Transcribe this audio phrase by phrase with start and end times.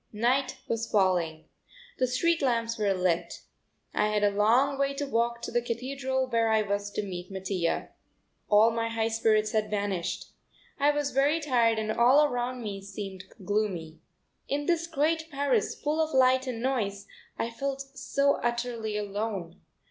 [0.11, 1.45] Night was falling.
[1.99, 3.41] The street lamps were lit.
[3.93, 7.29] I had a long way to walk to the Cathedral, where I was to meet
[7.29, 7.89] Mattia.
[8.49, 10.29] All my high spirits had vanished.
[10.79, 13.99] I was very tired and all around me seemed gloomy.
[14.47, 17.05] In this great Paris full of light and noise
[17.37, 19.61] I felt so utterly alone.